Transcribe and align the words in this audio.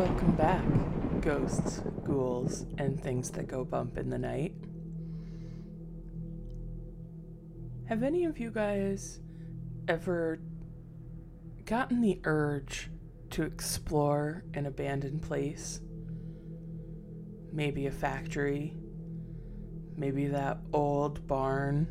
Welcome 0.00 0.32
back, 0.32 0.64
ghosts, 1.20 1.82
ghouls, 2.04 2.64
and 2.78 2.98
things 2.98 3.30
that 3.32 3.48
go 3.48 3.66
bump 3.66 3.98
in 3.98 4.08
the 4.08 4.16
night. 4.16 4.54
Have 7.86 8.02
any 8.02 8.24
of 8.24 8.38
you 8.38 8.50
guys 8.50 9.20
ever 9.88 10.40
gotten 11.66 12.00
the 12.00 12.18
urge 12.24 12.90
to 13.32 13.42
explore 13.42 14.42
an 14.54 14.64
abandoned 14.64 15.20
place? 15.20 15.80
Maybe 17.52 17.86
a 17.86 17.90
factory, 17.90 18.78
maybe 19.98 20.28
that 20.28 20.60
old 20.72 21.26
barn 21.26 21.86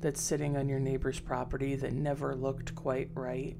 that's 0.00 0.22
sitting 0.22 0.56
on 0.56 0.70
your 0.70 0.80
neighbor's 0.80 1.20
property 1.20 1.74
that 1.74 1.92
never 1.92 2.34
looked 2.34 2.74
quite 2.74 3.10
right. 3.12 3.58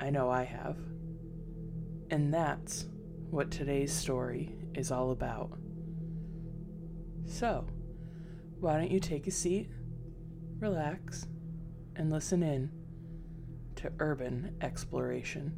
I 0.00 0.08
know 0.08 0.30
I 0.30 0.44
have. 0.44 0.78
And 2.10 2.32
that's 2.32 2.86
what 3.28 3.50
today's 3.50 3.92
story 3.92 4.54
is 4.74 4.90
all 4.90 5.10
about. 5.10 5.58
So, 7.26 7.66
why 8.58 8.78
don't 8.78 8.90
you 8.90 8.98
take 8.98 9.26
a 9.26 9.30
seat, 9.30 9.70
relax, 10.58 11.26
and 11.96 12.10
listen 12.10 12.42
in 12.42 12.70
to 13.76 13.92
urban 13.98 14.56
exploration? 14.62 15.54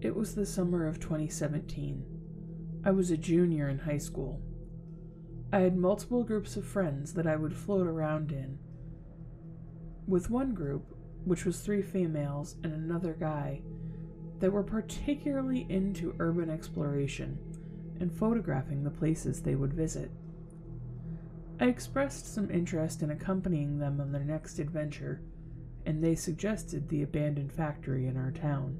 It 0.00 0.14
was 0.16 0.34
the 0.34 0.46
summer 0.46 0.86
of 0.86 1.00
2017. 1.00 2.04
I 2.84 2.90
was 2.90 3.10
a 3.10 3.16
junior 3.16 3.68
in 3.68 3.80
high 3.80 3.98
school. 3.98 4.40
I 5.52 5.60
had 5.60 5.76
multiple 5.76 6.24
groups 6.24 6.56
of 6.56 6.66
friends 6.66 7.12
that 7.14 7.26
I 7.26 7.36
would 7.36 7.54
float 7.54 7.86
around 7.86 8.32
in. 8.32 8.58
With 10.06 10.30
one 10.30 10.54
group, 10.54 10.95
which 11.26 11.44
was 11.44 11.60
three 11.60 11.82
females 11.82 12.56
and 12.62 12.72
another 12.72 13.12
guy, 13.12 13.60
that 14.38 14.52
were 14.52 14.62
particularly 14.62 15.66
into 15.68 16.14
urban 16.18 16.48
exploration 16.48 17.38
and 18.00 18.12
photographing 18.12 18.84
the 18.84 18.90
places 18.90 19.42
they 19.42 19.54
would 19.54 19.74
visit. 19.74 20.10
I 21.58 21.66
expressed 21.66 22.32
some 22.32 22.50
interest 22.50 23.02
in 23.02 23.10
accompanying 23.10 23.78
them 23.78 24.00
on 24.00 24.12
their 24.12 24.24
next 24.24 24.58
adventure, 24.58 25.22
and 25.84 26.02
they 26.02 26.14
suggested 26.14 26.88
the 26.88 27.02
abandoned 27.02 27.52
factory 27.52 28.06
in 28.06 28.16
our 28.16 28.30
town. 28.30 28.78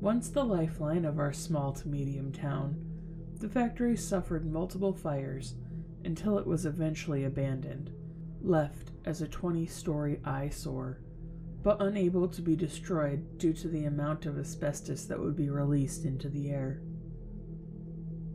Once 0.00 0.28
the 0.28 0.44
lifeline 0.44 1.04
of 1.04 1.18
our 1.18 1.32
small 1.32 1.72
to 1.72 1.88
medium 1.88 2.32
town, 2.32 2.76
the 3.40 3.48
factory 3.48 3.96
suffered 3.96 4.50
multiple 4.50 4.92
fires 4.92 5.54
until 6.04 6.38
it 6.38 6.46
was 6.46 6.64
eventually 6.64 7.24
abandoned, 7.24 7.90
left 8.40 8.92
as 9.06 9.22
a 9.22 9.28
20 9.28 9.66
story 9.66 10.20
eyesore, 10.24 11.00
but 11.62 11.80
unable 11.80 12.28
to 12.28 12.42
be 12.42 12.56
destroyed 12.56 13.38
due 13.38 13.52
to 13.52 13.68
the 13.68 13.84
amount 13.84 14.26
of 14.26 14.38
asbestos 14.38 15.06
that 15.06 15.18
would 15.18 15.36
be 15.36 15.48
released 15.48 16.04
into 16.04 16.28
the 16.28 16.50
air. 16.50 16.82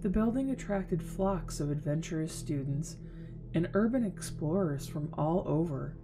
The 0.02 0.10
building 0.10 0.50
attracted 0.50 1.04
flocks 1.04 1.60
of 1.60 1.70
adventurous 1.70 2.34
students 2.34 2.96
and 3.54 3.70
urban 3.74 4.04
explorers 4.04 4.88
from 4.88 5.14
all 5.14 5.44
over, 5.46 5.98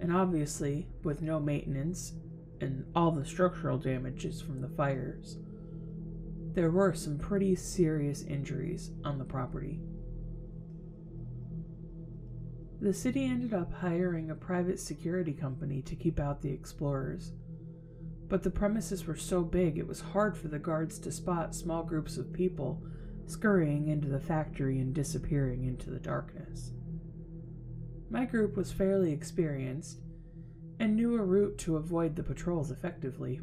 and 0.00 0.14
obviously, 0.14 0.88
with 1.02 1.20
no 1.20 1.38
maintenance 1.40 2.12
and 2.60 2.86
all 2.94 3.10
the 3.10 3.24
structural 3.24 3.76
damages 3.76 4.40
from 4.40 4.60
the 4.60 4.68
fires, 4.68 5.36
there 6.54 6.70
were 6.70 6.94
some 6.94 7.18
pretty 7.18 7.54
serious 7.56 8.22
injuries 8.22 8.92
on 9.04 9.18
the 9.18 9.24
property. 9.24 9.80
The 12.80 12.92
city 12.92 13.24
ended 13.24 13.54
up 13.54 13.72
hiring 13.72 14.30
a 14.30 14.34
private 14.34 14.78
security 14.78 15.32
company 15.32 15.80
to 15.82 15.96
keep 15.96 16.20
out 16.20 16.42
the 16.42 16.52
explorers. 16.52 17.32
But 18.28 18.42
the 18.42 18.50
premises 18.50 19.06
were 19.06 19.16
so 19.16 19.42
big 19.42 19.78
it 19.78 19.86
was 19.86 20.00
hard 20.00 20.36
for 20.36 20.48
the 20.48 20.58
guards 20.58 20.98
to 21.00 21.12
spot 21.12 21.54
small 21.54 21.82
groups 21.82 22.16
of 22.16 22.32
people 22.32 22.82
scurrying 23.26 23.88
into 23.88 24.08
the 24.08 24.20
factory 24.20 24.80
and 24.80 24.94
disappearing 24.94 25.64
into 25.64 25.90
the 25.90 25.98
darkness. 25.98 26.72
My 28.10 28.24
group 28.24 28.56
was 28.56 28.72
fairly 28.72 29.12
experienced 29.12 30.00
and 30.78 30.96
knew 30.96 31.16
a 31.16 31.24
route 31.24 31.58
to 31.58 31.76
avoid 31.76 32.16
the 32.16 32.22
patrols 32.22 32.70
effectively. 32.70 33.40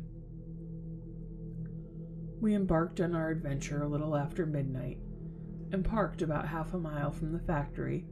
We 2.39 2.55
embarked 2.55 2.99
on 2.99 3.15
our 3.15 3.29
adventure 3.29 3.83
a 3.83 3.87
little 3.87 4.15
after 4.15 4.45
midnight 4.45 4.99
and 5.71 5.85
parked 5.85 6.21
about 6.21 6.47
half 6.47 6.73
a 6.73 6.79
mile 6.79 7.11
from 7.11 7.31
the 7.31 7.39
factory 7.39 8.05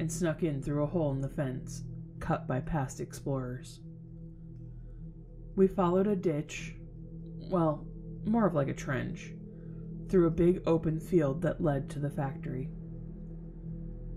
and 0.00 0.10
snuck 0.10 0.42
in 0.42 0.62
through 0.62 0.82
a 0.82 0.86
hole 0.86 1.12
in 1.12 1.20
the 1.20 1.28
fence 1.28 1.84
cut 2.18 2.48
by 2.48 2.58
past 2.58 3.00
explorers. 3.00 3.80
We 5.56 5.66
followed 5.66 6.06
a 6.06 6.16
ditch, 6.16 6.74
well, 7.50 7.86
more 8.24 8.46
of 8.46 8.54
like 8.54 8.68
a 8.68 8.74
trench, 8.74 9.32
through 10.08 10.26
a 10.26 10.30
big 10.30 10.62
open 10.66 11.00
field 11.00 11.42
that 11.42 11.62
led 11.62 11.90
to 11.90 11.98
the 11.98 12.10
factory. 12.10 12.70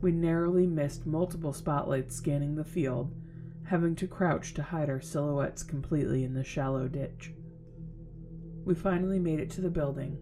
We 0.01 0.11
narrowly 0.11 0.67
missed 0.67 1.05
multiple 1.05 1.53
spotlights 1.53 2.15
scanning 2.15 2.55
the 2.55 2.63
field, 2.63 3.13
having 3.65 3.95
to 3.95 4.07
crouch 4.07 4.53
to 4.55 4.63
hide 4.63 4.89
our 4.89 5.01
silhouettes 5.01 5.63
completely 5.63 6.23
in 6.23 6.33
the 6.33 6.43
shallow 6.43 6.87
ditch. 6.87 7.33
We 8.65 8.75
finally 8.75 9.19
made 9.19 9.39
it 9.39 9.49
to 9.51 9.61
the 9.61 9.69
building 9.69 10.17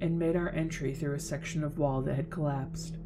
and 0.00 0.18
made 0.18 0.36
our 0.36 0.50
entry 0.50 0.94
through 0.94 1.14
a 1.14 1.20
section 1.20 1.64
of 1.64 1.78
wall 1.78 2.02
that 2.02 2.16
had 2.16 2.30
collapsed. 2.30 2.98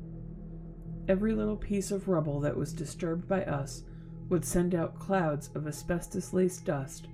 Every 1.09 1.35
little 1.35 1.57
piece 1.57 1.93
of 1.93 2.09
rubble 2.09 2.41
that 2.41 2.57
was 2.57 2.73
disturbed 2.73 3.29
by 3.29 3.45
us 3.45 3.85
would 4.29 4.45
send 4.45 4.75
out 4.75 4.99
clouds 4.99 5.51
of 5.55 5.67
asbestos 5.67 6.33
laced 6.33 6.65
dust, 6.65 7.07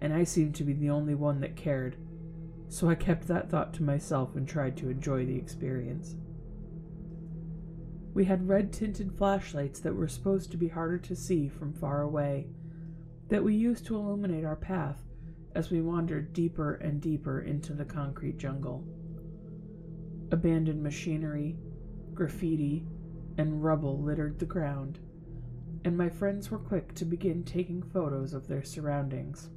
and 0.00 0.12
I 0.12 0.22
seemed 0.22 0.54
to 0.56 0.64
be 0.64 0.72
the 0.72 0.90
only 0.90 1.16
one 1.16 1.40
that 1.40 1.56
cared, 1.56 1.96
so 2.68 2.88
I 2.88 2.94
kept 2.94 3.26
that 3.26 3.50
thought 3.50 3.74
to 3.74 3.82
myself 3.82 4.36
and 4.36 4.46
tried 4.46 4.76
to 4.76 4.88
enjoy 4.88 5.26
the 5.26 5.36
experience. 5.36 6.14
We 8.12 8.24
had 8.26 8.46
red 8.48 8.72
tinted 8.72 9.12
flashlights 9.12 9.80
that 9.80 9.96
were 9.96 10.06
supposed 10.06 10.52
to 10.52 10.56
be 10.56 10.68
harder 10.68 10.98
to 10.98 11.16
see 11.16 11.48
from 11.48 11.72
far 11.72 12.02
away, 12.02 12.46
that 13.28 13.42
we 13.42 13.56
used 13.56 13.84
to 13.86 13.96
illuminate 13.96 14.44
our 14.44 14.54
path 14.54 15.02
as 15.56 15.70
we 15.70 15.80
wandered 15.80 16.32
deeper 16.32 16.74
and 16.74 17.00
deeper 17.00 17.40
into 17.40 17.72
the 17.72 17.84
concrete 17.84 18.38
jungle. 18.38 18.84
Abandoned 20.30 20.82
machinery, 20.82 21.56
graffiti, 22.14 22.86
and 23.36 23.64
rubble 23.64 24.00
littered 24.00 24.38
the 24.38 24.46
ground, 24.46 24.98
and 25.84 25.96
my 25.96 26.08
friends 26.08 26.50
were 26.50 26.58
quick 26.58 26.94
to 26.94 27.04
begin 27.04 27.44
taking 27.44 27.82
photos 27.82 28.32
of 28.32 28.48
their 28.48 28.62
surroundings. 28.62 29.50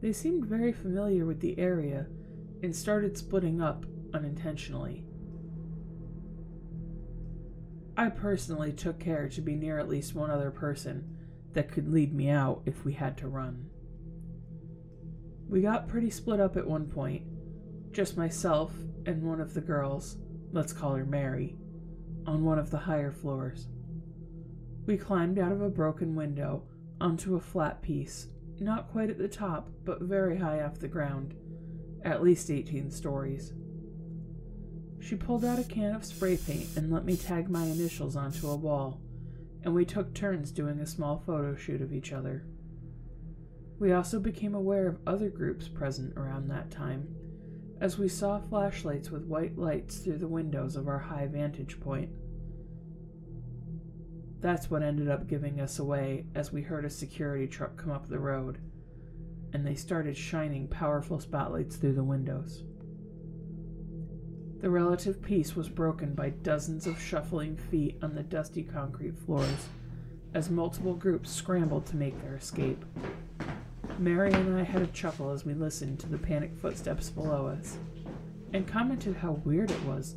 They 0.00 0.12
seemed 0.12 0.44
very 0.44 0.72
familiar 0.72 1.24
with 1.24 1.40
the 1.40 1.58
area 1.58 2.06
and 2.62 2.76
started 2.76 3.16
splitting 3.16 3.60
up 3.60 3.86
unintentionally. 4.12 5.04
I 7.96 8.08
personally 8.10 8.72
took 8.72 8.98
care 8.98 9.28
to 9.28 9.40
be 9.40 9.54
near 9.54 9.78
at 9.78 9.88
least 9.88 10.14
one 10.14 10.30
other 10.30 10.50
person 10.50 11.16
that 11.52 11.70
could 11.70 11.88
lead 11.88 12.12
me 12.12 12.28
out 12.28 12.62
if 12.66 12.84
we 12.84 12.92
had 12.92 13.16
to 13.18 13.28
run. 13.28 13.70
We 15.48 15.62
got 15.62 15.88
pretty 15.88 16.10
split 16.10 16.40
up 16.40 16.56
at 16.56 16.66
one 16.66 16.86
point, 16.86 17.22
just 17.92 18.16
myself 18.16 18.72
and 19.06 19.22
one 19.22 19.40
of 19.40 19.54
the 19.54 19.60
girls, 19.60 20.16
let's 20.54 20.72
call 20.72 20.94
her 20.94 21.04
Mary, 21.04 21.56
on 22.26 22.44
one 22.44 22.60
of 22.60 22.70
the 22.70 22.78
higher 22.78 23.10
floors. 23.10 23.66
We 24.86 24.96
climbed 24.96 25.36
out 25.36 25.50
of 25.50 25.60
a 25.60 25.68
broken 25.68 26.14
window 26.14 26.62
onto 27.00 27.34
a 27.34 27.40
flat 27.40 27.82
piece, 27.82 28.28
not 28.60 28.90
quite 28.92 29.10
at 29.10 29.18
the 29.18 29.28
top, 29.28 29.68
but 29.84 30.02
very 30.02 30.38
high 30.38 30.62
off 30.62 30.78
the 30.78 30.86
ground, 30.86 31.34
at 32.04 32.22
least 32.22 32.52
18 32.52 32.92
stories. 32.92 33.52
She 35.00 35.16
pulled 35.16 35.44
out 35.44 35.58
a 35.58 35.64
can 35.64 35.92
of 35.92 36.04
spray 36.04 36.36
paint 36.36 36.68
and 36.76 36.92
let 36.92 37.04
me 37.04 37.16
tag 37.16 37.50
my 37.50 37.64
initials 37.64 38.14
onto 38.14 38.48
a 38.48 38.54
wall, 38.54 39.00
and 39.64 39.74
we 39.74 39.84
took 39.84 40.14
turns 40.14 40.52
doing 40.52 40.78
a 40.78 40.86
small 40.86 41.20
photo 41.26 41.56
shoot 41.56 41.82
of 41.82 41.92
each 41.92 42.12
other. 42.12 42.44
We 43.80 43.92
also 43.92 44.20
became 44.20 44.54
aware 44.54 44.86
of 44.86 45.00
other 45.04 45.30
groups 45.30 45.66
present 45.66 46.16
around 46.16 46.48
that 46.48 46.70
time 46.70 47.08
as 47.80 47.98
we 47.98 48.08
saw 48.08 48.38
flashlights 48.38 49.10
with 49.10 49.26
white 49.26 49.58
lights 49.58 49.98
through 49.98 50.18
the 50.18 50.28
windows 50.28 50.76
of 50.76 50.88
our 50.88 50.98
high 50.98 51.26
vantage 51.26 51.80
point. 51.80 52.10
That's 54.40 54.70
what 54.70 54.82
ended 54.82 55.08
up 55.08 55.26
giving 55.26 55.60
us 55.60 55.78
away 55.78 56.26
as 56.34 56.52
we 56.52 56.62
heard 56.62 56.84
a 56.84 56.90
security 56.90 57.46
truck 57.46 57.76
come 57.76 57.90
up 57.90 58.08
the 58.08 58.18
road, 58.18 58.58
and 59.52 59.66
they 59.66 59.74
started 59.74 60.16
shining 60.16 60.68
powerful 60.68 61.18
spotlights 61.18 61.76
through 61.76 61.94
the 61.94 62.04
windows. 62.04 62.62
The 64.60 64.70
relative 64.70 65.20
peace 65.20 65.54
was 65.54 65.68
broken 65.68 66.14
by 66.14 66.30
dozens 66.30 66.86
of 66.86 67.00
shuffling 67.00 67.56
feet 67.56 67.98
on 68.02 68.14
the 68.14 68.22
dusty 68.22 68.62
concrete 68.62 69.18
floors 69.18 69.68
as 70.32 70.50
multiple 70.50 70.94
groups 70.94 71.30
scrambled 71.30 71.86
to 71.86 71.96
make 71.96 72.20
their 72.22 72.36
escape. 72.36 72.84
Mary 73.98 74.32
and 74.32 74.58
I 74.58 74.62
had 74.64 74.82
a 74.82 74.86
chuckle 74.88 75.30
as 75.30 75.44
we 75.44 75.54
listened 75.54 76.00
to 76.00 76.08
the 76.08 76.18
panicked 76.18 76.58
footsteps 76.58 77.10
below 77.10 77.46
us, 77.46 77.78
and 78.52 78.66
commented 78.66 79.16
how 79.16 79.32
weird 79.44 79.70
it 79.70 79.84
was. 79.84 80.16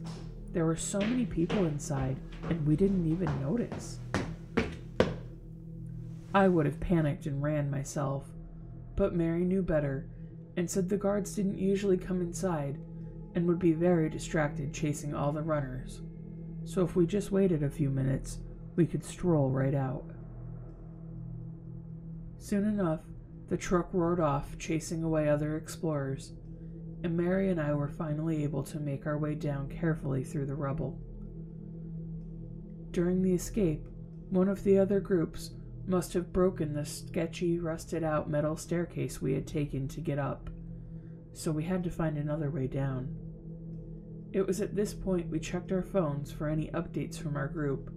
There 0.51 0.65
were 0.65 0.75
so 0.75 0.99
many 0.99 1.25
people 1.25 1.65
inside, 1.65 2.17
and 2.49 2.65
we 2.65 2.75
didn't 2.75 3.05
even 3.11 3.41
notice. 3.41 3.99
I 6.33 6.47
would 6.47 6.65
have 6.65 6.79
panicked 6.79 7.25
and 7.25 7.41
ran 7.41 7.69
myself, 7.69 8.25
but 8.95 9.15
Mary 9.15 9.43
knew 9.43 9.61
better 9.61 10.07
and 10.55 10.69
said 10.69 10.89
the 10.89 10.97
guards 10.97 11.35
didn't 11.35 11.59
usually 11.59 11.97
come 11.97 12.21
inside 12.21 12.79
and 13.35 13.45
would 13.47 13.59
be 13.59 13.73
very 13.73 14.09
distracted 14.09 14.73
chasing 14.73 15.13
all 15.13 15.31
the 15.31 15.41
runners. 15.41 16.01
So 16.65 16.83
if 16.83 16.95
we 16.95 17.05
just 17.05 17.31
waited 17.31 17.63
a 17.63 17.69
few 17.69 17.89
minutes, 17.89 18.39
we 18.75 18.85
could 18.85 19.03
stroll 19.03 19.49
right 19.49 19.75
out. 19.75 20.03
Soon 22.39 22.65
enough, 22.65 23.01
the 23.49 23.57
truck 23.57 23.89
roared 23.93 24.19
off, 24.19 24.57
chasing 24.57 25.03
away 25.03 25.29
other 25.29 25.55
explorers, 25.55 26.33
and 27.03 27.15
Mary 27.15 27.49
and 27.49 27.61
I 27.61 27.73
were 27.73 27.87
finally 27.87 28.43
able 28.43 28.63
to 28.63 28.79
make 28.79 29.05
our 29.05 29.17
way 29.17 29.35
down 29.35 29.69
carefully 29.69 30.23
through 30.23 30.47
the 30.47 30.55
rubble. 30.55 30.99
During 32.91 33.21
the 33.21 33.33
escape, 33.33 33.87
one 34.29 34.49
of 34.49 34.63
the 34.63 34.77
other 34.77 34.99
groups 34.99 35.51
must 35.85 36.13
have 36.13 36.33
broken 36.33 36.73
the 36.73 36.85
sketchy, 36.85 37.59
rusted 37.59 38.03
out 38.03 38.29
metal 38.29 38.57
staircase 38.57 39.21
we 39.21 39.33
had 39.33 39.47
taken 39.47 39.87
to 39.87 40.01
get 40.01 40.19
up, 40.19 40.49
so 41.33 41.51
we 41.51 41.63
had 41.63 41.83
to 41.83 41.89
find 41.89 42.17
another 42.17 42.49
way 42.49 42.67
down. 42.67 43.15
It 44.33 44.45
was 44.45 44.59
at 44.59 44.75
this 44.75 44.93
point 44.93 45.29
we 45.29 45.39
checked 45.39 45.71
our 45.71 45.81
phones 45.81 46.31
for 46.31 46.49
any 46.49 46.67
updates 46.69 47.17
from 47.17 47.37
our 47.37 47.47
group, 47.47 47.89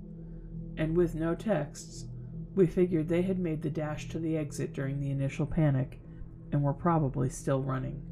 and 0.76 0.96
with 0.96 1.16
no 1.16 1.34
texts, 1.34 2.06
we 2.54 2.66
figured 2.66 3.08
they 3.08 3.22
had 3.22 3.38
made 3.38 3.62
the 3.62 3.70
dash 3.70 4.08
to 4.08 4.18
the 4.18 4.36
exit 4.36 4.72
during 4.72 5.00
the 5.00 5.10
initial 5.10 5.46
panic 5.46 6.00
and 6.52 6.62
were 6.62 6.74
probably 6.74 7.28
still 7.28 7.62
running. 7.62 8.02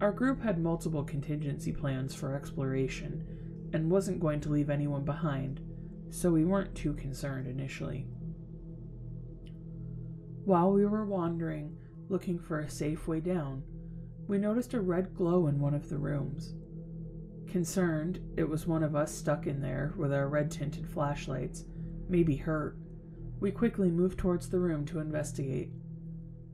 Our 0.00 0.12
group 0.12 0.42
had 0.42 0.58
multiple 0.58 1.04
contingency 1.04 1.72
plans 1.72 2.14
for 2.14 2.34
exploration 2.34 3.70
and 3.72 3.90
wasn't 3.90 4.20
going 4.20 4.40
to 4.40 4.50
leave 4.50 4.70
anyone 4.70 5.04
behind, 5.04 5.60
so 6.10 6.30
we 6.30 6.44
weren't 6.44 6.74
too 6.74 6.92
concerned 6.94 7.46
initially. 7.46 8.06
While 10.44 10.72
we 10.72 10.84
were 10.86 11.04
wandering, 11.04 11.76
looking 12.08 12.38
for 12.38 12.58
a 12.58 12.70
safe 12.70 13.06
way 13.06 13.20
down, 13.20 13.62
we 14.26 14.38
noticed 14.38 14.74
a 14.74 14.80
red 14.80 15.14
glow 15.14 15.46
in 15.46 15.60
one 15.60 15.74
of 15.74 15.88
the 15.88 15.98
rooms. 15.98 16.54
Concerned 17.46 18.20
it 18.36 18.48
was 18.48 18.66
one 18.66 18.82
of 18.82 18.96
us 18.96 19.14
stuck 19.14 19.46
in 19.46 19.60
there 19.60 19.92
with 19.96 20.12
our 20.12 20.28
red 20.28 20.50
tinted 20.50 20.88
flashlights, 20.88 21.64
maybe 22.08 22.36
hurt, 22.36 22.76
we 23.42 23.50
quickly 23.50 23.90
moved 23.90 24.20
towards 24.20 24.48
the 24.48 24.58
room 24.60 24.86
to 24.86 25.00
investigate. 25.00 25.72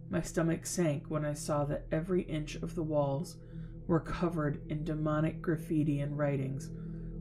My 0.09 0.23
stomach 0.23 0.65
sank 0.65 1.05
when 1.09 1.23
I 1.23 1.35
saw 1.35 1.67
that 1.67 1.85
every 1.93 2.23
inch 2.23 2.55
of 2.55 2.75
the 2.75 2.83
walls 2.83 3.37
were 3.87 4.01
covered 4.01 4.63
in 4.71 4.85
demonic 4.85 5.43
graffiti 5.43 6.01
and 6.01 6.17
writings, 6.17 6.71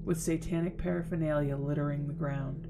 with 0.06 0.22
satanic 0.22 0.78
paraphernalia 0.78 1.58
littering 1.58 2.08
the 2.08 2.14
ground. 2.14 2.69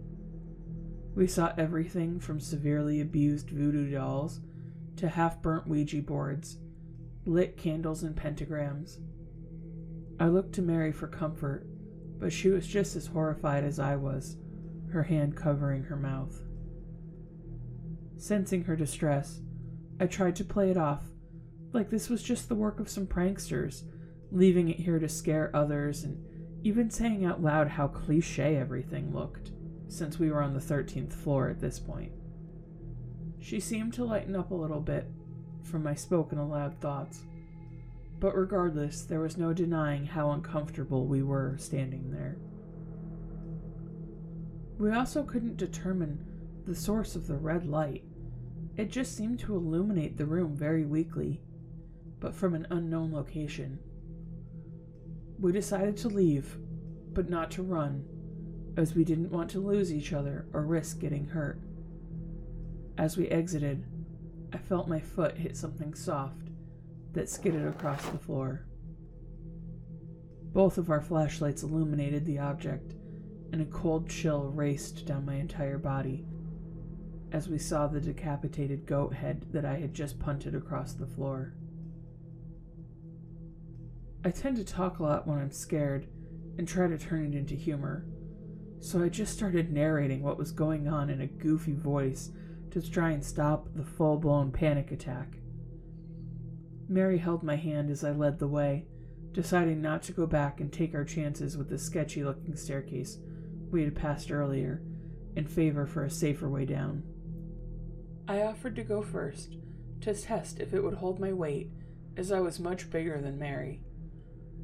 We 1.13 1.27
saw 1.27 1.53
everything 1.55 2.19
from 2.19 2.39
severely 2.39 2.99
abused 2.99 3.51
voodoo 3.51 3.91
dolls 3.91 4.39
to 4.95 5.07
half 5.07 5.39
burnt 5.39 5.67
Ouija 5.67 6.01
boards, 6.01 6.57
lit 7.27 7.57
candles, 7.57 8.01
and 8.01 8.15
pentagrams. 8.15 8.97
I 10.19 10.29
looked 10.29 10.55
to 10.55 10.63
Mary 10.63 10.91
for 10.91 11.07
comfort, 11.07 11.67
but 12.17 12.33
she 12.33 12.49
was 12.49 12.65
just 12.65 12.95
as 12.95 13.05
horrified 13.05 13.63
as 13.63 13.77
I 13.77 13.95
was, 13.97 14.37
her 14.91 15.03
hand 15.03 15.35
covering 15.35 15.83
her 15.83 15.95
mouth. 15.95 16.41
Sensing 18.17 18.63
her 18.63 18.75
distress, 18.75 19.41
I 19.99 20.07
tried 20.07 20.35
to 20.37 20.43
play 20.43 20.71
it 20.71 20.77
off, 20.77 21.03
like 21.71 21.89
this 21.89 22.09
was 22.09 22.23
just 22.23 22.49
the 22.49 22.55
work 22.55 22.79
of 22.79 22.89
some 22.89 23.05
pranksters, 23.05 23.83
leaving 24.31 24.69
it 24.69 24.79
here 24.79 24.99
to 24.99 25.07
scare 25.07 25.51
others, 25.55 26.03
and 26.03 26.23
even 26.63 26.89
saying 26.89 27.25
out 27.25 27.41
loud 27.41 27.67
how 27.67 27.87
cliche 27.87 28.55
everything 28.55 29.13
looked, 29.13 29.51
since 29.87 30.17
we 30.17 30.31
were 30.31 30.41
on 30.41 30.53
the 30.53 30.59
13th 30.59 31.13
floor 31.13 31.49
at 31.49 31.61
this 31.61 31.79
point. 31.79 32.11
She 33.39 33.59
seemed 33.59 33.93
to 33.93 34.03
lighten 34.03 34.35
up 34.35 34.51
a 34.51 34.55
little 34.55 34.81
bit 34.81 35.05
from 35.63 35.83
my 35.83 35.93
spoken 35.93 36.39
aloud 36.39 36.79
thoughts, 36.81 37.21
but 38.19 38.35
regardless, 38.35 39.03
there 39.03 39.19
was 39.19 39.37
no 39.37 39.53
denying 39.53 40.05
how 40.07 40.31
uncomfortable 40.31 41.05
we 41.05 41.21
were 41.21 41.55
standing 41.59 42.09
there. 42.11 42.37
We 44.79 44.91
also 44.91 45.23
couldn't 45.23 45.57
determine 45.57 46.25
the 46.65 46.75
source 46.75 47.15
of 47.15 47.27
the 47.27 47.37
red 47.37 47.65
light. 47.65 48.03
It 48.77 48.91
just 48.91 49.17
seemed 49.17 49.39
to 49.39 49.55
illuminate 49.55 50.17
the 50.17 50.27
room 50.27 50.55
very 50.55 50.85
weakly, 50.85 51.41
but 52.19 52.35
from 52.35 52.53
an 52.53 52.67
unknown 52.69 53.11
location. 53.11 53.79
We 55.39 55.51
decided 55.51 55.97
to 55.97 56.09
leave, 56.09 56.59
but 57.11 57.27
not 57.27 57.49
to 57.51 57.63
run, 57.63 58.05
as 58.77 58.93
we 58.93 59.03
didn't 59.03 59.31
want 59.31 59.49
to 59.51 59.59
lose 59.59 59.91
each 59.91 60.13
other 60.13 60.45
or 60.53 60.61
risk 60.61 60.99
getting 60.99 61.25
hurt. 61.25 61.59
As 62.99 63.17
we 63.17 63.27
exited, 63.29 63.83
I 64.53 64.59
felt 64.59 64.87
my 64.87 64.99
foot 64.99 65.37
hit 65.37 65.57
something 65.57 65.95
soft 65.95 66.49
that 67.13 67.29
skidded 67.29 67.65
across 67.65 68.05
the 68.09 68.19
floor. 68.19 68.67
Both 70.53 70.77
of 70.77 70.91
our 70.91 71.01
flashlights 71.01 71.63
illuminated 71.63 72.25
the 72.25 72.37
object, 72.37 72.93
and 73.51 73.61
a 73.61 73.65
cold 73.65 74.07
chill 74.07 74.51
raced 74.51 75.07
down 75.07 75.25
my 75.25 75.35
entire 75.35 75.79
body 75.79 76.27
as 77.31 77.49
we 77.49 77.57
saw 77.57 77.87
the 77.87 77.99
decapitated 77.99 78.85
goat 78.85 79.13
head 79.13 79.45
that 79.51 79.65
I 79.65 79.75
had 79.75 79.93
just 79.93 80.19
punted 80.19 80.55
across 80.55 80.93
the 80.93 81.07
floor. 81.07 81.53
I 84.23 84.31
tend 84.31 84.57
to 84.57 84.63
talk 84.63 84.99
a 84.99 85.03
lot 85.03 85.27
when 85.27 85.39
I'm 85.39 85.51
scared 85.51 86.07
and 86.57 86.67
try 86.67 86.87
to 86.87 86.97
turn 86.97 87.25
it 87.25 87.37
into 87.37 87.55
humor, 87.55 88.05
so 88.79 89.03
I 89.03 89.09
just 89.09 89.33
started 89.33 89.71
narrating 89.71 90.23
what 90.23 90.37
was 90.37 90.51
going 90.51 90.87
on 90.87 91.09
in 91.09 91.21
a 91.21 91.27
goofy 91.27 91.73
voice 91.73 92.31
to 92.71 92.81
try 92.81 93.11
and 93.11 93.23
stop 93.23 93.67
the 93.75 93.83
full 93.83 94.17
blown 94.17 94.51
panic 94.51 94.91
attack. 94.91 95.37
Mary 96.89 97.17
held 97.17 97.43
my 97.43 97.55
hand 97.55 97.89
as 97.89 98.03
I 98.03 98.11
led 98.11 98.39
the 98.39 98.47
way, 98.47 98.85
deciding 99.33 99.81
not 99.81 100.03
to 100.03 100.13
go 100.13 100.25
back 100.25 100.59
and 100.61 100.71
take 100.71 100.95
our 100.95 101.03
chances 101.03 101.57
with 101.57 101.69
the 101.69 101.77
sketchy 101.77 102.23
looking 102.23 102.55
staircase 102.55 103.19
we 103.71 103.83
had 103.83 103.95
passed 103.95 104.31
earlier, 104.31 104.81
in 105.35 105.45
favor 105.45 105.85
for 105.85 106.03
a 106.03 106.09
safer 106.09 106.49
way 106.49 106.65
down. 106.65 107.03
I 108.29 108.41
offered 108.41 108.75
to 108.75 108.83
go 108.83 109.01
first, 109.01 109.55
to 110.01 110.13
test 110.13 110.59
if 110.59 110.73
it 110.73 110.83
would 110.83 110.95
hold 110.95 111.17
my 111.17 111.31
weight, 111.31 111.69
as 112.17 112.29
I 112.31 112.41
was 112.41 112.59
much 112.59 112.89
bigger 112.89 113.21
than 113.21 113.39
Mary. 113.39 113.81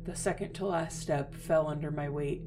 The 0.04 0.18
second 0.18 0.52
to 0.56 0.66
last 0.66 1.00
step 1.00 1.34
fell 1.34 1.68
under 1.68 1.90
my 1.90 2.10
weight, 2.10 2.42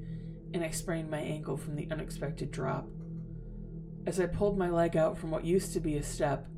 and 0.52 0.62
I 0.62 0.70
sprained 0.70 1.10
my 1.10 1.20
ankle 1.20 1.56
from 1.56 1.74
the 1.74 1.88
unexpected 1.90 2.50
drop. 2.50 2.86
As 4.04 4.20
I 4.20 4.26
pulled 4.26 4.58
my 4.58 4.68
leg 4.68 4.94
out 4.94 5.16
from 5.16 5.30
what 5.30 5.44
used 5.44 5.72
to 5.72 5.80
be 5.80 5.96
a 5.96 6.02
step, 6.02 6.48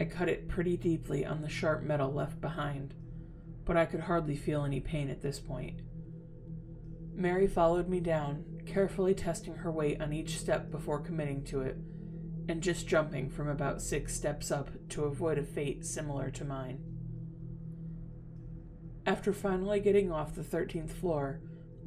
I 0.00 0.04
cut 0.04 0.28
it 0.28 0.48
pretty 0.48 0.76
deeply 0.76 1.26
on 1.26 1.42
the 1.42 1.48
sharp 1.48 1.82
metal 1.82 2.12
left 2.12 2.40
behind, 2.40 2.94
but 3.64 3.76
I 3.76 3.86
could 3.86 4.00
hardly 4.00 4.36
feel 4.36 4.64
any 4.64 4.78
pain 4.78 5.10
at 5.10 5.22
this 5.22 5.40
point. 5.40 5.80
Mary 7.14 7.48
followed 7.48 7.88
me 7.88 7.98
down, 7.98 8.44
carefully 8.64 9.12
testing 9.12 9.56
her 9.56 9.72
weight 9.72 10.00
on 10.00 10.12
each 10.12 10.38
step 10.38 10.70
before 10.70 11.00
committing 11.00 11.42
to 11.44 11.62
it 11.62 11.76
and 12.52 12.62
just 12.62 12.86
jumping 12.86 13.30
from 13.30 13.48
about 13.48 13.80
six 13.80 14.14
steps 14.14 14.50
up 14.50 14.68
to 14.90 15.04
avoid 15.04 15.38
a 15.38 15.42
fate 15.42 15.86
similar 15.86 16.30
to 16.30 16.44
mine. 16.44 16.78
After 19.06 19.32
finally 19.32 19.80
getting 19.80 20.12
off 20.12 20.34
the 20.34 20.42
13th 20.42 20.90
floor, 20.90 21.40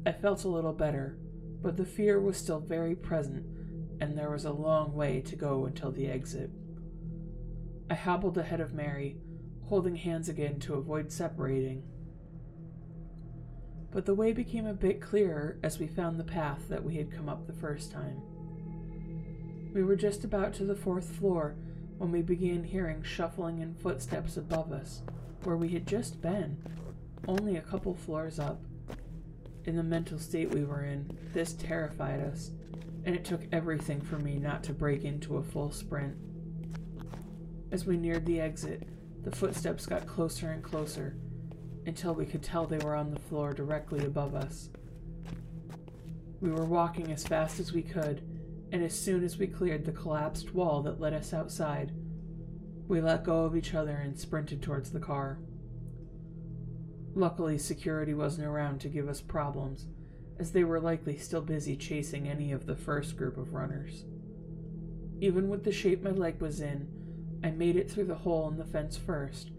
I 0.04 0.10
felt 0.10 0.42
a 0.42 0.48
little 0.48 0.72
better, 0.72 1.18
but 1.62 1.76
the 1.76 1.84
fear 1.84 2.20
was 2.20 2.36
still 2.36 2.58
very 2.58 2.96
present, 2.96 3.46
and 4.00 4.18
there 4.18 4.28
was 4.28 4.44
a 4.44 4.50
long 4.50 4.92
way 4.92 5.20
to 5.20 5.36
go 5.36 5.66
until 5.66 5.92
the 5.92 6.08
exit. 6.08 6.50
I 7.88 7.94
hobbled 7.94 8.36
ahead 8.36 8.60
of 8.60 8.74
Mary, 8.74 9.18
holding 9.66 9.94
hands 9.94 10.28
again 10.28 10.58
to 10.60 10.74
avoid 10.74 11.12
separating. 11.12 11.84
But 13.92 14.04
the 14.04 14.16
way 14.16 14.32
became 14.32 14.66
a 14.66 14.74
bit 14.74 15.00
clearer 15.00 15.60
as 15.62 15.78
we 15.78 15.86
found 15.86 16.18
the 16.18 16.24
path 16.24 16.68
that 16.70 16.82
we 16.82 16.96
had 16.96 17.12
come 17.12 17.28
up 17.28 17.46
the 17.46 17.52
first 17.52 17.92
time. 17.92 18.20
We 19.76 19.82
were 19.82 19.94
just 19.94 20.24
about 20.24 20.54
to 20.54 20.64
the 20.64 20.74
fourth 20.74 21.04
floor 21.04 21.54
when 21.98 22.10
we 22.10 22.22
began 22.22 22.64
hearing 22.64 23.02
shuffling 23.02 23.60
and 23.60 23.78
footsteps 23.78 24.38
above 24.38 24.72
us, 24.72 25.02
where 25.44 25.58
we 25.58 25.68
had 25.68 25.86
just 25.86 26.22
been, 26.22 26.56
only 27.28 27.56
a 27.56 27.60
couple 27.60 27.92
floors 27.92 28.38
up. 28.38 28.58
In 29.66 29.76
the 29.76 29.82
mental 29.82 30.18
state 30.18 30.48
we 30.50 30.64
were 30.64 30.82
in, 30.82 31.18
this 31.34 31.52
terrified 31.52 32.20
us, 32.20 32.52
and 33.04 33.14
it 33.14 33.26
took 33.26 33.42
everything 33.52 34.00
for 34.00 34.16
me 34.16 34.38
not 34.38 34.64
to 34.64 34.72
break 34.72 35.04
into 35.04 35.36
a 35.36 35.42
full 35.42 35.70
sprint. 35.70 36.16
As 37.70 37.84
we 37.84 37.98
neared 37.98 38.24
the 38.24 38.40
exit, 38.40 38.88
the 39.24 39.36
footsteps 39.36 39.84
got 39.84 40.06
closer 40.06 40.52
and 40.52 40.62
closer 40.62 41.18
until 41.84 42.14
we 42.14 42.24
could 42.24 42.42
tell 42.42 42.64
they 42.64 42.78
were 42.78 42.96
on 42.96 43.10
the 43.10 43.20
floor 43.20 43.52
directly 43.52 44.06
above 44.06 44.34
us. 44.34 44.70
We 46.40 46.50
were 46.50 46.64
walking 46.64 47.12
as 47.12 47.26
fast 47.26 47.60
as 47.60 47.74
we 47.74 47.82
could 47.82 48.22
and 48.76 48.84
as 48.84 48.92
soon 48.92 49.24
as 49.24 49.38
we 49.38 49.46
cleared 49.46 49.86
the 49.86 49.90
collapsed 49.90 50.52
wall 50.52 50.82
that 50.82 51.00
led 51.00 51.14
us 51.14 51.32
outside, 51.32 51.92
we 52.86 53.00
let 53.00 53.24
go 53.24 53.46
of 53.46 53.56
each 53.56 53.72
other 53.72 53.96
and 53.96 54.20
sprinted 54.20 54.60
towards 54.60 54.90
the 54.90 55.00
car. 55.00 55.38
Luckily, 57.14 57.56
security 57.56 58.12
wasn't 58.12 58.46
around 58.46 58.82
to 58.82 58.90
give 58.90 59.08
us 59.08 59.22
problems, 59.22 59.86
as 60.38 60.52
they 60.52 60.62
were 60.62 60.78
likely 60.78 61.16
still 61.16 61.40
busy 61.40 61.74
chasing 61.74 62.28
any 62.28 62.52
of 62.52 62.66
the 62.66 62.76
first 62.76 63.16
group 63.16 63.38
of 63.38 63.54
runners. 63.54 64.04
Even 65.22 65.48
with 65.48 65.64
the 65.64 65.72
shape 65.72 66.02
my 66.02 66.10
leg 66.10 66.38
was 66.42 66.60
in, 66.60 66.86
I 67.42 67.52
made 67.52 67.76
it 67.76 67.90
through 67.90 68.04
the 68.04 68.14
hole 68.14 68.46
in 68.46 68.58
the 68.58 68.64
fence 68.66 68.98
first 68.98 69.52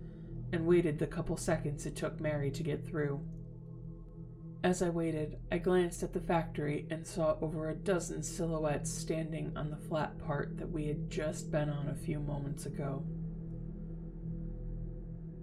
and 0.53 0.67
waited 0.67 0.99
the 0.99 1.07
couple 1.07 1.37
seconds 1.37 1.87
it 1.87 1.95
took 1.95 2.21
Mary 2.21 2.51
to 2.51 2.61
get 2.61 2.87
through. 2.87 3.19
As 4.63 4.81
I 4.81 4.89
waited, 4.89 5.37
I 5.51 5.59
glanced 5.59 6.01
at 6.03 6.13
the 6.13 6.19
factory 6.19 6.87
and 6.89 7.05
saw 7.05 7.37
over 7.41 7.69
a 7.69 7.75
dozen 7.75 8.23
silhouettes 8.23 8.91
standing 8.91 9.55
on 9.55 9.69
the 9.69 9.77
flat 9.77 10.17
part 10.19 10.57
that 10.57 10.71
we 10.71 10.87
had 10.87 11.09
just 11.09 11.51
been 11.51 11.69
on 11.69 11.87
a 11.87 11.95
few 11.95 12.19
moments 12.19 12.65
ago. 12.65 13.05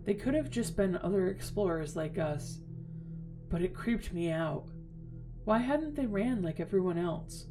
They 0.04 0.14
could 0.14 0.34
have 0.34 0.50
just 0.50 0.76
been 0.76 0.96
other 0.96 1.28
explorers 1.28 1.96
like 1.96 2.18
us, 2.18 2.58
but 3.48 3.62
it 3.62 3.74
creeped 3.74 4.12
me 4.12 4.30
out. 4.30 4.66
Why 5.44 5.58
hadn't 5.58 5.94
they 5.94 6.06
ran 6.06 6.42
like 6.42 6.58
everyone 6.58 6.98
else? 6.98 7.46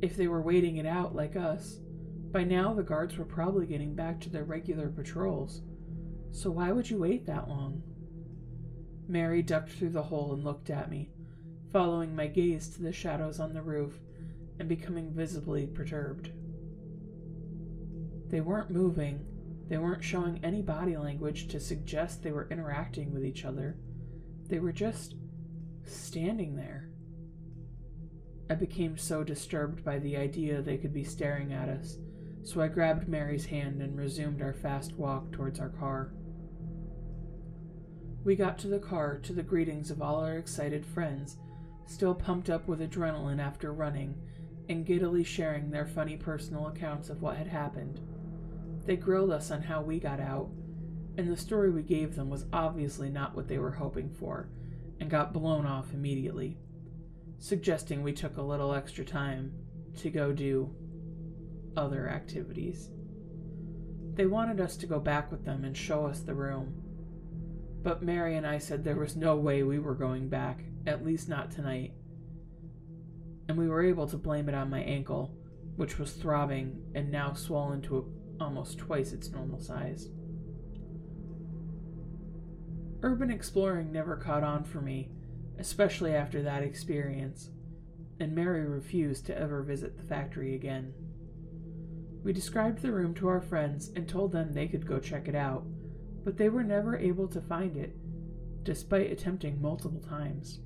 If 0.00 0.16
they 0.16 0.28
were 0.28 0.40
waiting 0.40 0.76
it 0.76 0.86
out 0.86 1.14
like 1.14 1.36
us, 1.36 1.80
by 2.30 2.44
now 2.44 2.72
the 2.72 2.82
guards 2.82 3.16
were 3.16 3.24
probably 3.24 3.66
getting 3.66 3.94
back 3.94 4.20
to 4.20 4.30
their 4.30 4.44
regular 4.44 4.88
patrols. 4.88 5.62
So 6.30 6.50
why 6.50 6.70
would 6.70 6.88
you 6.88 6.98
wait 6.98 7.26
that 7.26 7.48
long? 7.48 7.82
Mary 9.08 9.42
ducked 9.42 9.70
through 9.70 9.90
the 9.90 10.04
hole 10.04 10.32
and 10.32 10.44
looked 10.44 10.70
at 10.70 10.90
me, 10.90 11.10
following 11.72 12.14
my 12.14 12.26
gaze 12.26 12.68
to 12.68 12.82
the 12.82 12.92
shadows 12.92 13.38
on 13.38 13.54
the 13.54 13.62
roof 13.62 14.00
and 14.58 14.68
becoming 14.68 15.12
visibly 15.12 15.66
perturbed. 15.66 16.30
They 18.28 18.40
weren't 18.40 18.70
moving. 18.70 19.24
They 19.68 19.78
weren't 19.78 20.04
showing 20.04 20.40
any 20.44 20.62
body 20.62 20.96
language 20.96 21.48
to 21.48 21.60
suggest 21.60 22.22
they 22.22 22.32
were 22.32 22.48
interacting 22.50 23.12
with 23.12 23.24
each 23.24 23.44
other. 23.44 23.76
They 24.48 24.58
were 24.58 24.72
just 24.72 25.14
standing 25.84 26.56
there. 26.56 26.88
I 28.48 28.54
became 28.54 28.96
so 28.96 29.24
disturbed 29.24 29.84
by 29.84 29.98
the 29.98 30.16
idea 30.16 30.62
they 30.62 30.76
could 30.76 30.92
be 30.92 31.04
staring 31.04 31.52
at 31.52 31.68
us, 31.68 31.98
so 32.44 32.60
I 32.60 32.68
grabbed 32.68 33.08
Mary's 33.08 33.46
hand 33.46 33.82
and 33.82 33.98
resumed 33.98 34.40
our 34.40 34.52
fast 34.52 34.94
walk 34.94 35.32
towards 35.32 35.58
our 35.58 35.68
car. 35.68 36.12
We 38.26 38.34
got 38.34 38.58
to 38.58 38.66
the 38.66 38.80
car 38.80 39.18
to 39.18 39.32
the 39.32 39.44
greetings 39.44 39.88
of 39.92 40.02
all 40.02 40.16
our 40.16 40.36
excited 40.36 40.84
friends, 40.84 41.36
still 41.86 42.12
pumped 42.12 42.50
up 42.50 42.66
with 42.66 42.80
adrenaline 42.80 43.38
after 43.38 43.72
running, 43.72 44.16
and 44.68 44.84
giddily 44.84 45.22
sharing 45.22 45.70
their 45.70 45.86
funny 45.86 46.16
personal 46.16 46.66
accounts 46.66 47.08
of 47.08 47.22
what 47.22 47.36
had 47.36 47.46
happened. 47.46 48.00
They 48.84 48.96
grilled 48.96 49.30
us 49.30 49.52
on 49.52 49.62
how 49.62 49.80
we 49.80 50.00
got 50.00 50.18
out, 50.18 50.48
and 51.16 51.30
the 51.30 51.36
story 51.36 51.70
we 51.70 51.82
gave 51.82 52.16
them 52.16 52.28
was 52.28 52.46
obviously 52.52 53.10
not 53.10 53.36
what 53.36 53.46
they 53.46 53.58
were 53.58 53.70
hoping 53.70 54.10
for, 54.10 54.48
and 54.98 55.08
got 55.08 55.32
blown 55.32 55.64
off 55.64 55.94
immediately, 55.94 56.58
suggesting 57.38 58.02
we 58.02 58.12
took 58.12 58.38
a 58.38 58.42
little 58.42 58.74
extra 58.74 59.04
time 59.04 59.52
to 59.98 60.10
go 60.10 60.32
do 60.32 60.74
other 61.76 62.08
activities. 62.08 62.90
They 64.14 64.26
wanted 64.26 64.60
us 64.60 64.76
to 64.78 64.86
go 64.86 64.98
back 64.98 65.30
with 65.30 65.44
them 65.44 65.64
and 65.64 65.76
show 65.76 66.06
us 66.06 66.18
the 66.18 66.34
room 66.34 66.82
but 67.86 68.02
Mary 68.02 68.36
and 68.36 68.44
I 68.44 68.58
said 68.58 68.82
there 68.82 68.96
was 68.96 69.14
no 69.14 69.36
way 69.36 69.62
we 69.62 69.78
were 69.78 69.94
going 69.94 70.28
back, 70.28 70.64
at 70.88 71.06
least 71.06 71.28
not 71.28 71.52
tonight. 71.52 71.92
And 73.48 73.56
we 73.56 73.68
were 73.68 73.84
able 73.84 74.08
to 74.08 74.16
blame 74.16 74.48
it 74.48 74.56
on 74.56 74.68
my 74.68 74.80
ankle, 74.80 75.36
which 75.76 75.96
was 75.96 76.10
throbbing 76.10 76.82
and 76.96 77.12
now 77.12 77.34
swollen 77.34 77.80
to 77.82 78.12
almost 78.40 78.78
twice 78.78 79.12
its 79.12 79.30
normal 79.30 79.60
size. 79.60 80.08
Urban 83.04 83.30
exploring 83.30 83.92
never 83.92 84.16
caught 84.16 84.42
on 84.42 84.64
for 84.64 84.80
me, 84.80 85.08
especially 85.60 86.12
after 86.12 86.42
that 86.42 86.64
experience, 86.64 87.50
and 88.18 88.34
Mary 88.34 88.66
refused 88.66 89.26
to 89.26 89.38
ever 89.38 89.62
visit 89.62 89.96
the 89.96 90.02
factory 90.02 90.56
again. 90.56 90.92
We 92.24 92.32
described 92.32 92.82
the 92.82 92.90
room 92.90 93.14
to 93.14 93.28
our 93.28 93.40
friends 93.40 93.92
and 93.94 94.08
told 94.08 94.32
them 94.32 94.54
they 94.54 94.66
could 94.66 94.88
go 94.88 94.98
check 94.98 95.28
it 95.28 95.36
out, 95.36 95.62
but 96.26 96.36
they 96.36 96.48
were 96.48 96.64
never 96.64 96.98
able 96.98 97.28
to 97.28 97.40
find 97.40 97.76
it, 97.76 97.94
despite 98.64 99.12
attempting 99.12 99.62
multiple 99.62 100.00
times. 100.00 100.58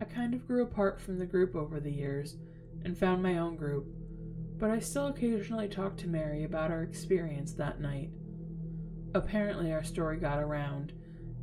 I 0.00 0.04
kind 0.04 0.32
of 0.32 0.46
grew 0.46 0.62
apart 0.62 1.00
from 1.00 1.18
the 1.18 1.26
group 1.26 1.56
over 1.56 1.80
the 1.80 1.90
years 1.90 2.36
and 2.84 2.96
found 2.96 3.20
my 3.20 3.36
own 3.36 3.56
group, 3.56 3.88
but 4.58 4.70
I 4.70 4.78
still 4.78 5.08
occasionally 5.08 5.66
talk 5.66 5.96
to 5.96 6.06
Mary 6.06 6.44
about 6.44 6.70
our 6.70 6.84
experience 6.84 7.52
that 7.54 7.80
night. 7.80 8.10
Apparently, 9.12 9.72
our 9.72 9.82
story 9.82 10.18
got 10.18 10.38
around 10.38 10.92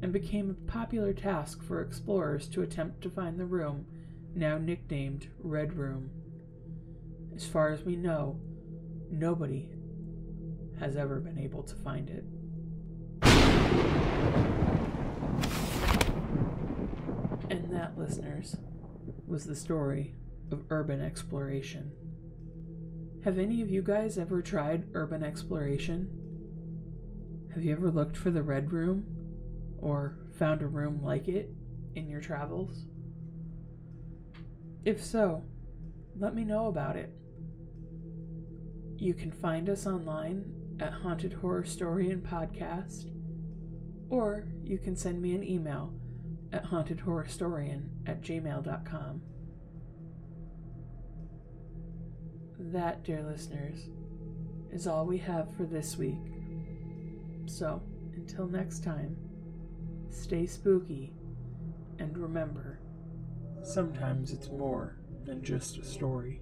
and 0.02 0.14
became 0.14 0.50
a 0.50 0.72
popular 0.72 1.12
task 1.12 1.62
for 1.62 1.82
explorers 1.82 2.48
to 2.48 2.62
attempt 2.62 3.02
to 3.02 3.10
find 3.10 3.38
the 3.38 3.46
room, 3.46 3.88
now 4.34 4.58
nicknamed 4.58 5.28
Red 5.40 5.74
Room. 5.74 6.12
As 7.36 7.46
far 7.46 7.74
as 7.74 7.84
we 7.84 7.98
know, 7.98 8.40
nobody 9.12 9.68
has 10.80 10.96
ever 10.96 11.20
been 11.20 11.40
able 11.40 11.64
to 11.64 11.76
find 11.76 12.10
it. 12.10 12.26
And 17.50 17.72
that, 17.72 17.98
listeners, 17.98 18.58
was 19.28 19.46
the 19.46 19.56
story 19.56 20.16
of 20.52 20.66
urban 20.70 21.02
exploration. 21.02 21.92
Have 23.24 23.40
any 23.40 23.62
of 23.62 23.70
you 23.70 23.82
guys 23.82 24.18
ever 24.18 24.42
tried 24.42 24.88
urban 24.94 25.24
exploration? 25.24 26.10
Have 27.54 27.64
you 27.64 27.72
ever 27.72 27.90
looked 27.90 28.18
for 28.18 28.32
the 28.32 28.44
Red 28.44 28.72
Room 28.72 29.06
or 29.80 30.18
found 30.38 30.62
a 30.62 30.68
room 30.68 31.02
like 31.02 31.28
it 31.28 31.50
in 31.96 32.10
your 32.10 32.22
travels? 32.22 32.86
If 34.84 35.04
so, 35.04 35.44
let 36.20 36.36
me 36.36 36.44
know 36.44 36.68
about 36.68 36.98
it. 36.98 37.12
You 38.98 39.14
can 39.14 39.32
find 39.32 39.70
us 39.70 39.88
online 39.88 40.46
at 40.80 40.94
Haunted 40.94 41.38
Horrorstorian 41.42 42.22
Podcast, 42.22 43.12
or 44.10 44.46
you 44.64 44.78
can 44.78 44.96
send 44.96 45.22
me 45.22 45.34
an 45.36 45.44
email 45.44 45.94
at 46.52 46.66
hauntedhorrorstorian 46.66 47.90
at 48.06 48.22
gmail.com. 48.22 49.22
That, 52.58 53.04
dear 53.04 53.24
listeners, 53.24 53.90
is 54.72 54.88
all 54.88 55.06
we 55.06 55.18
have 55.20 55.56
for 55.56 55.64
this 55.64 55.98
week. 55.98 56.18
So, 57.46 57.82
until 58.16 58.48
next 58.48 58.84
time, 58.84 59.18
stay 60.10 60.46
spooky, 60.46 61.14
and 62.00 62.18
remember, 62.18 62.80
sometimes 63.64 64.32
it's 64.32 64.50
more 64.50 64.98
than 65.26 65.44
just 65.44 65.78
a 65.78 65.86
story. 65.86 66.42